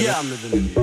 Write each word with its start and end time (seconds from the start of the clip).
In 0.00 0.50
New 0.50 0.70
York, 0.74 0.79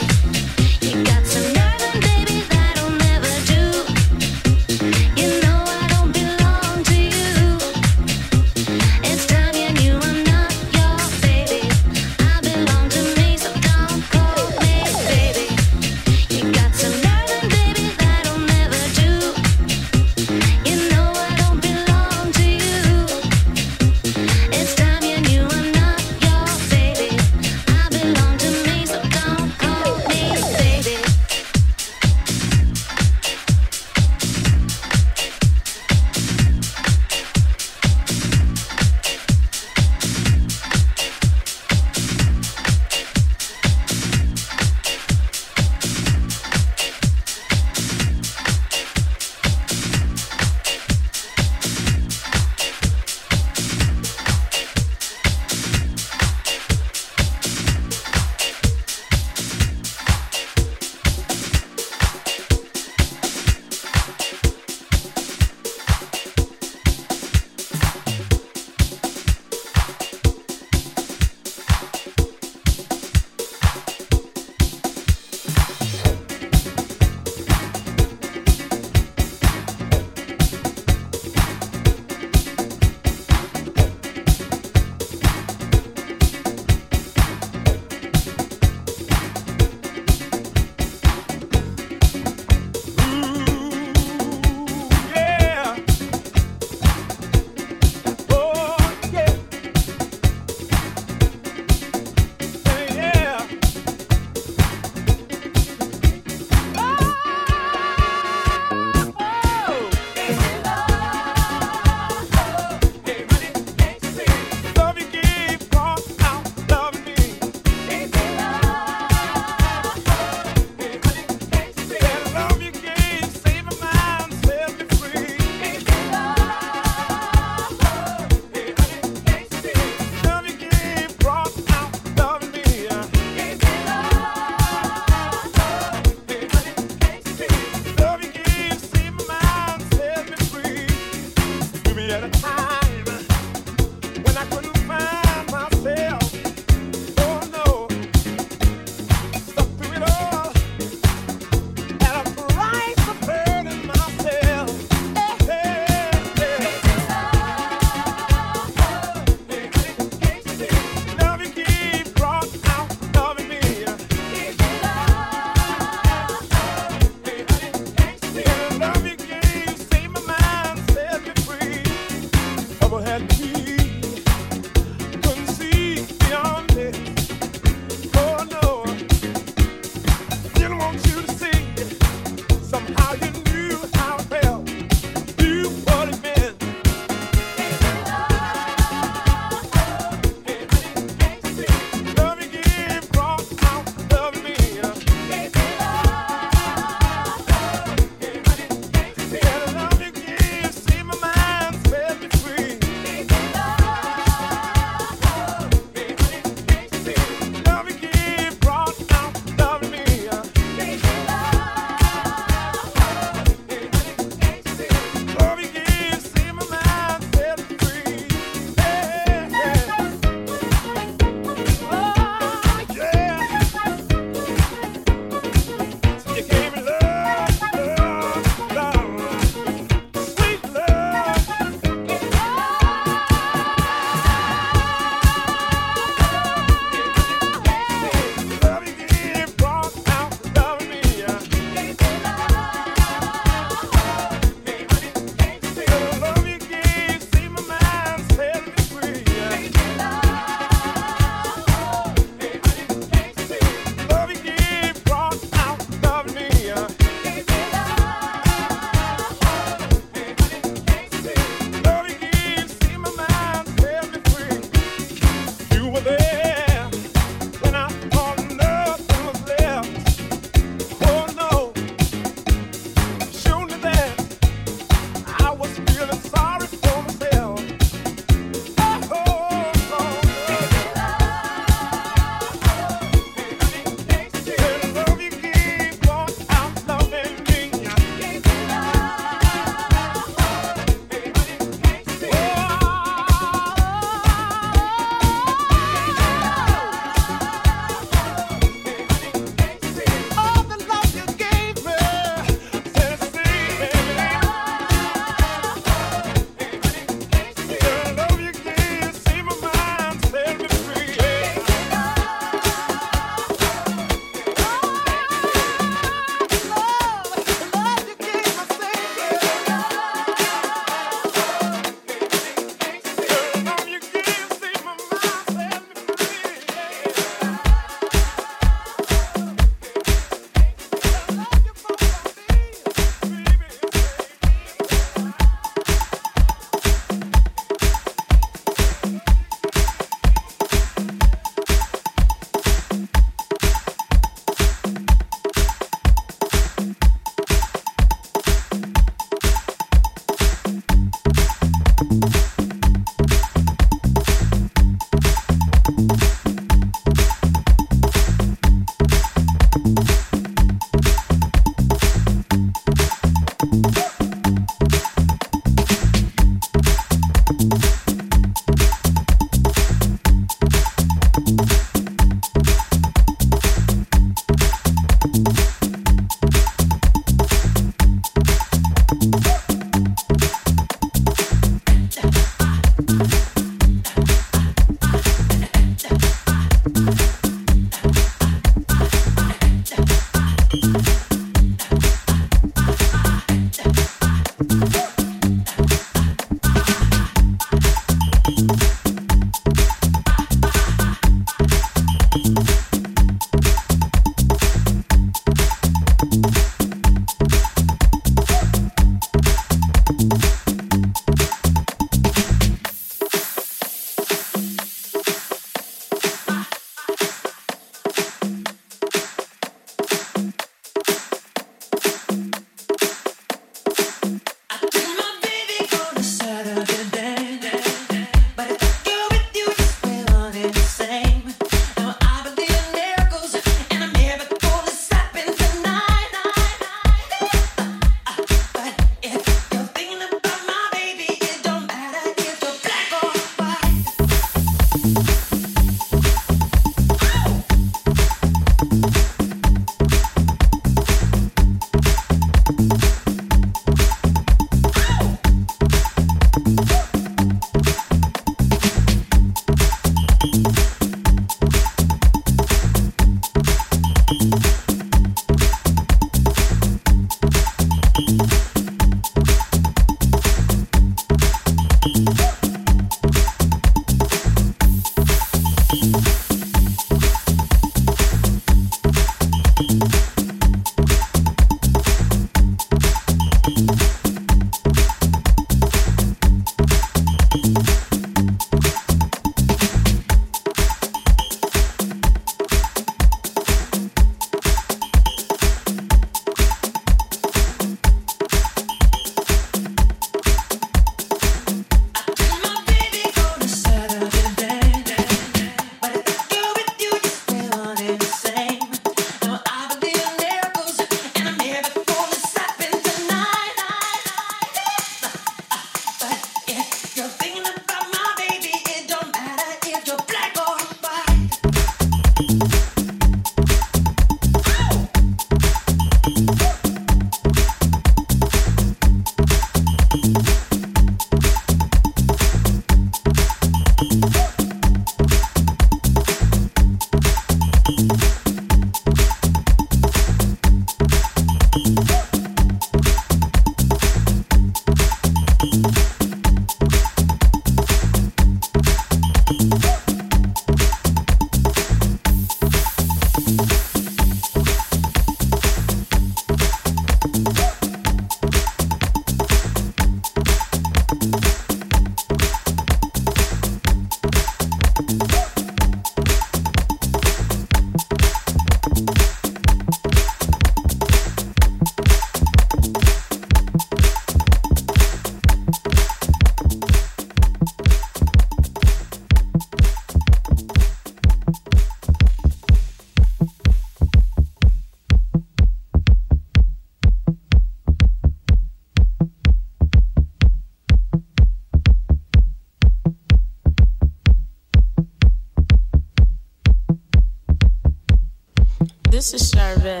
And 599.68 600.00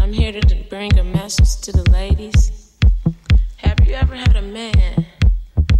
I'm 0.00 0.12
here 0.12 0.32
to 0.32 0.56
bring 0.68 0.98
a 0.98 1.04
message 1.04 1.60
to 1.62 1.70
the 1.70 1.88
ladies. 1.92 2.50
Have 3.58 3.78
you 3.86 3.94
ever 3.94 4.16
had 4.16 4.34
a 4.34 4.42
man 4.42 5.06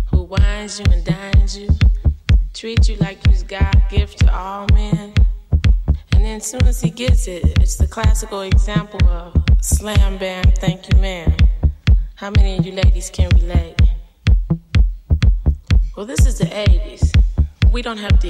who 0.09 0.23
wines 0.23 0.79
you 0.79 0.87
and 0.93 1.05
dines 1.05 1.59
you, 1.59 1.69
treats 2.55 2.89
you 2.89 2.95
like 2.99 3.27
he's 3.27 3.43
God 3.43 3.75
gift 3.91 4.21
to 4.21 4.33
all 4.33 4.69
men? 4.73 5.15
And 6.13 6.25
then 6.25 6.41
soon 6.41 6.65
as 6.69 6.81
he 6.81 6.91
gets 6.91 7.27
it, 7.27 7.59
it's 7.59 7.75
the 7.75 7.89
classical 7.89 8.43
example 8.43 9.05
of 9.09 9.35
slam 9.61 10.17
bam, 10.19 10.45
thank 10.61 10.93
you 10.93 11.01
ma'am. 11.01 11.35
How 12.15 12.31
many 12.31 12.57
of 12.57 12.65
you 12.65 12.71
ladies 12.71 13.11
can 13.11 13.31
relate? 13.31 13.75
Well, 15.97 16.07
this 16.07 16.25
is 16.25 16.39
the 16.39 16.45
80s. 16.45 17.21
We 17.73 17.83
don't 17.83 17.99
have 17.99 18.21
to 18.21 18.29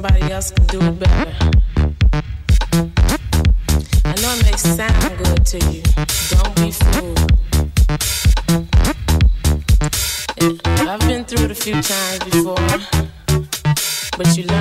somebody 0.00 0.32
else 0.32 0.50
can 0.50 0.66
do 0.66 0.80
it 0.80 0.98
better. 0.98 1.50
I 4.02 4.14
know 4.22 4.32
it 4.34 4.44
may 4.46 4.56
sound 4.56 5.18
good 5.18 5.44
to 5.44 5.58
you. 5.70 5.82
Don't 6.30 6.54
be 6.56 6.70
fooled. 6.72 7.20
I've 10.88 11.00
been 11.00 11.24
through 11.26 11.44
it 11.44 11.50
a 11.50 11.54
few 11.54 11.82
times 11.82 12.24
before, 12.30 12.56
but 14.16 14.36
you 14.38 14.44
learn 14.44 14.59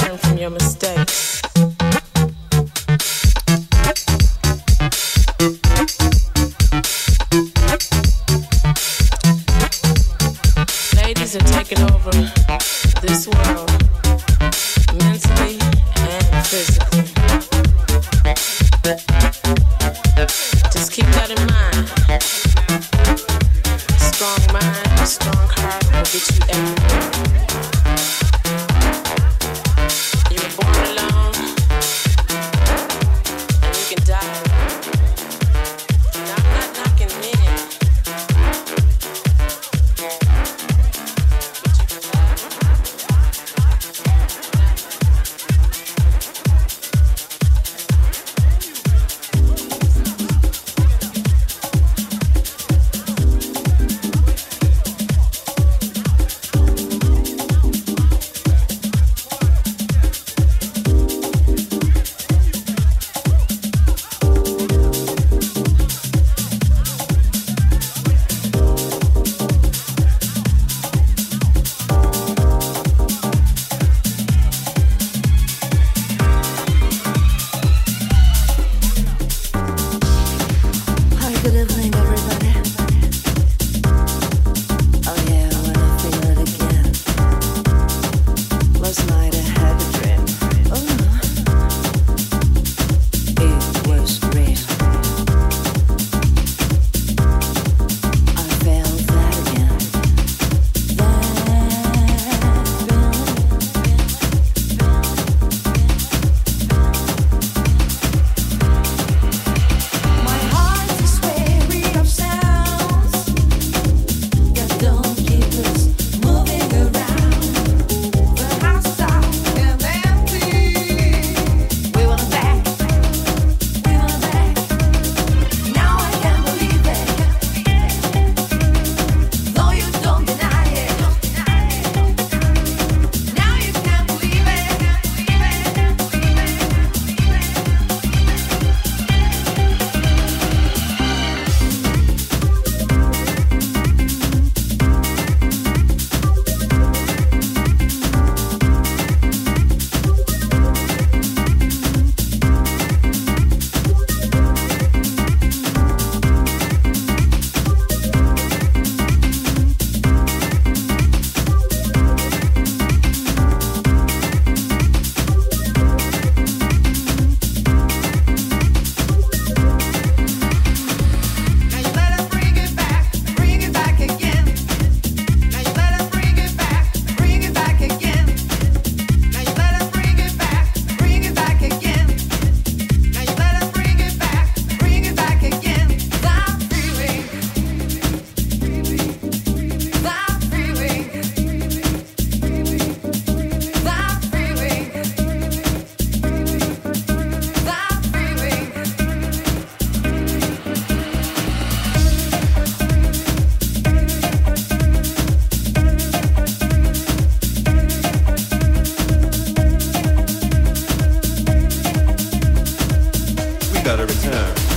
return. 214.10 214.69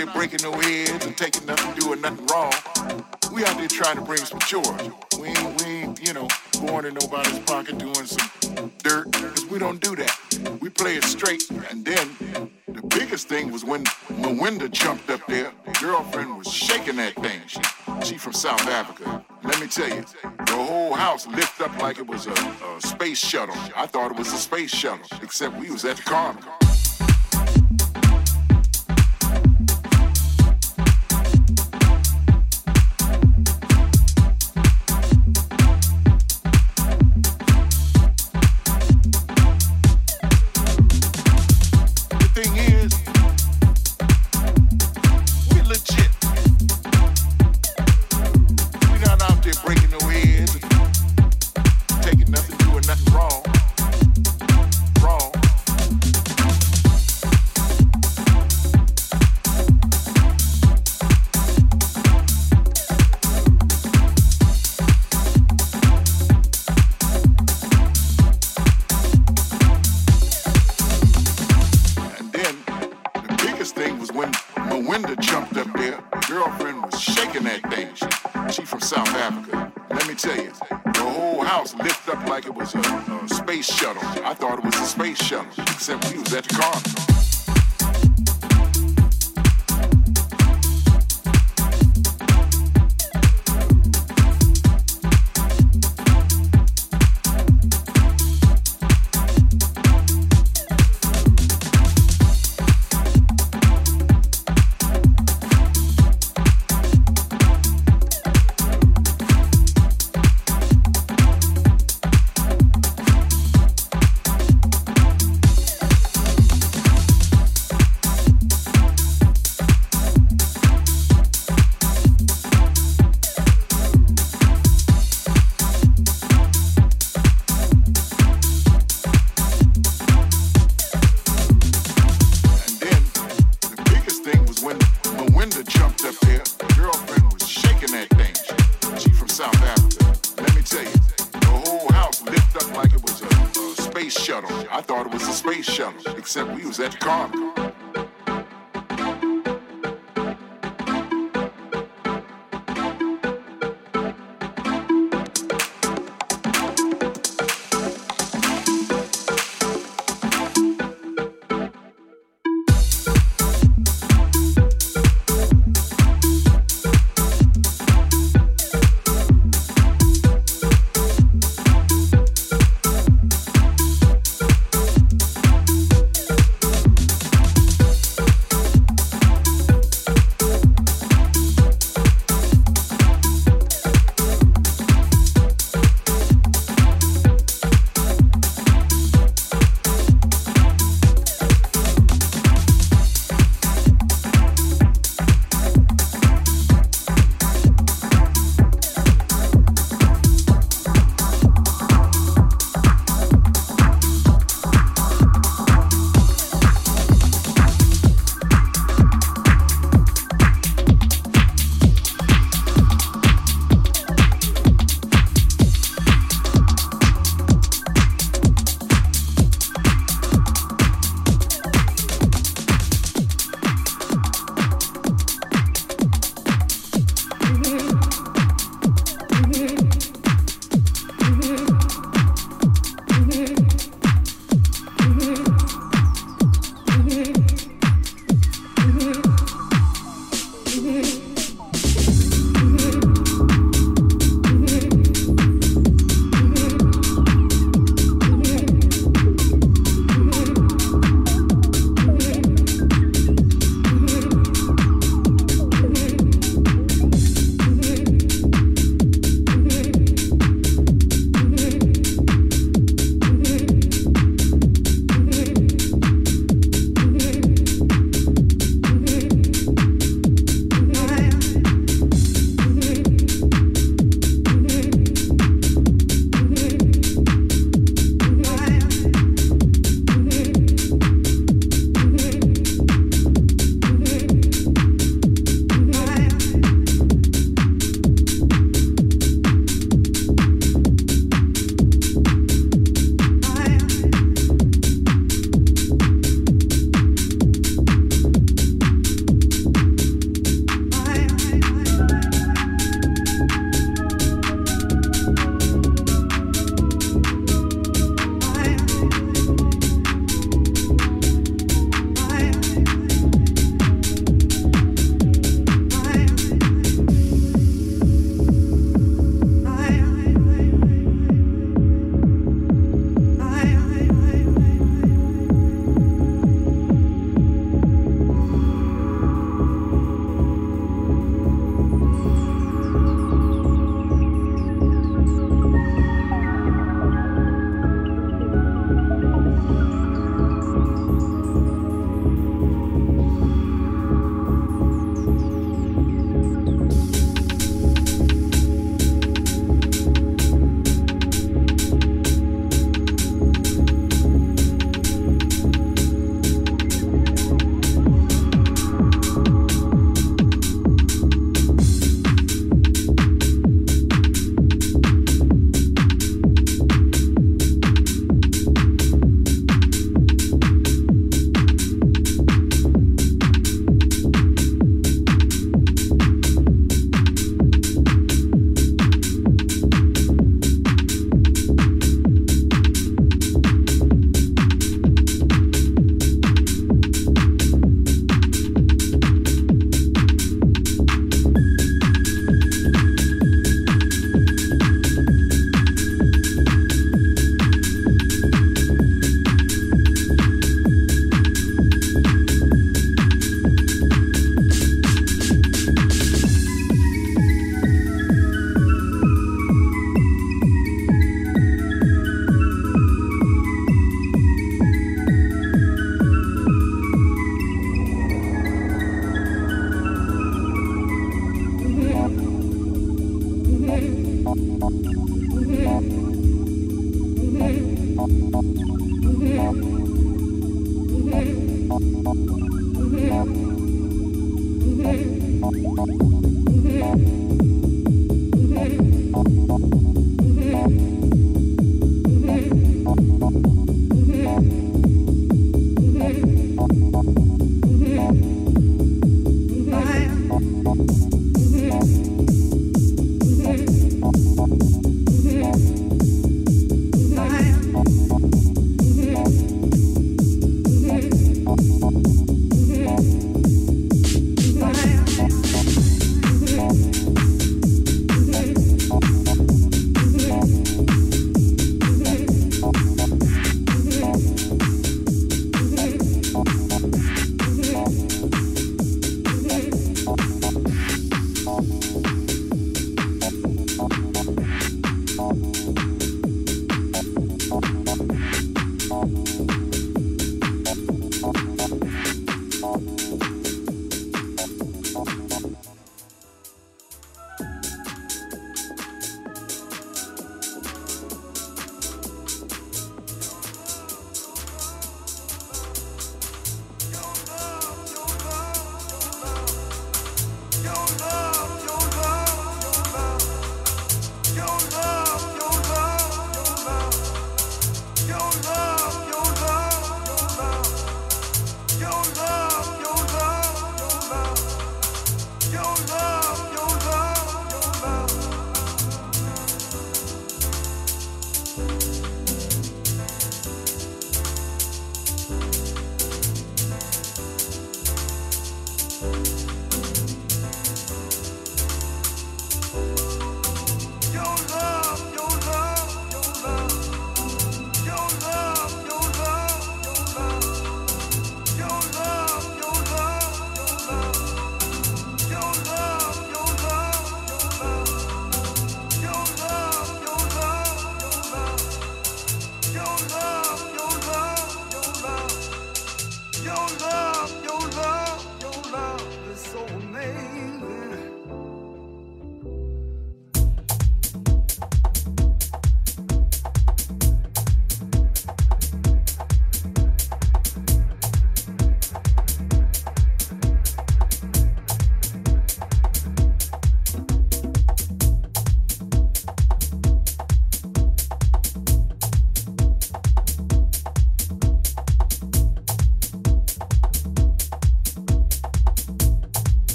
Out 0.00 0.06
there 0.06 0.14
breaking 0.14 0.40
no 0.42 0.52
heads 0.60 1.06
and 1.06 1.16
taking 1.16 1.46
nothing, 1.46 1.74
doing 1.74 2.00
nothing 2.00 2.26
wrong. 2.26 2.52
We 3.32 3.44
out 3.44 3.56
there 3.56 3.68
trying 3.68 3.96
to 3.96 4.02
bring 4.02 4.18
some 4.18 4.38
joy. 4.40 4.62
We 5.18 5.28
ain't, 5.28 5.62
we 5.62 5.66
ain't, 5.66 6.06
you 6.06 6.14
know, 6.14 6.28
going 6.60 6.86
in 6.86 6.94
nobody's 6.94 7.38
pocket 7.40 7.78
doing 7.78 8.06
some 8.06 8.72
dirt, 8.78 9.10
because 9.10 9.46
we 9.46 9.58
don't 9.58 9.80
do 9.80 9.94
that. 9.96 10.58
We 10.60 10.70
play 10.70 10.96
it 10.96 11.04
straight. 11.04 11.42
And 11.70 11.84
then 11.84 12.50
the 12.68 12.82
biggest 12.82 13.28
thing 13.28 13.52
was 13.52 13.64
when 13.64 13.84
Melinda 14.16 14.68
jumped 14.68 15.10
up 15.10 15.26
there. 15.26 15.52
The 15.66 15.78
girlfriend 15.80 16.36
was 16.38 16.52
shaking 16.52 16.96
that 16.96 17.14
thing. 17.16 17.40
She, 17.46 17.60
she 18.04 18.18
from 18.18 18.32
South 18.32 18.66
Africa. 18.68 19.24
Let 19.42 19.60
me 19.60 19.66
tell 19.66 19.88
you, 19.88 20.04
the 20.22 20.52
whole 20.52 20.94
house 20.94 21.26
lifted 21.26 21.64
up 21.64 21.78
like 21.80 21.98
it 21.98 22.06
was 22.06 22.26
a, 22.26 22.32
a 22.32 22.80
space 22.80 23.18
shuttle. 23.18 23.56
I 23.76 23.86
thought 23.86 24.10
it 24.10 24.16
was 24.18 24.32
a 24.32 24.38
space 24.38 24.70
shuttle, 24.74 25.06
except 25.22 25.56
we 25.56 25.70
was 25.70 25.84
at 25.84 25.96
the 25.96 26.02
carnival. 26.02 26.52